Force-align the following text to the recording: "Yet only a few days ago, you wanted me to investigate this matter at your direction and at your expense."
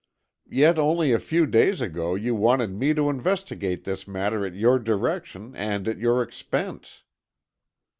"Yet 0.49 0.79
only 0.79 1.11
a 1.11 1.19
few 1.19 1.45
days 1.45 1.79
ago, 1.79 2.15
you 2.15 2.33
wanted 2.33 2.73
me 2.73 2.95
to 2.95 3.07
investigate 3.07 3.83
this 3.83 4.07
matter 4.07 4.43
at 4.47 4.55
your 4.55 4.79
direction 4.79 5.55
and 5.55 5.87
at 5.87 5.99
your 5.99 6.23
expense." 6.23 7.03